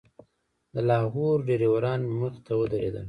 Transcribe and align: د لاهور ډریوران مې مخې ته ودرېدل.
د 0.73 0.75
لاهور 0.89 1.35
ډریوران 1.47 1.99
مې 2.07 2.15
مخې 2.21 2.39
ته 2.45 2.53
ودرېدل. 2.59 2.99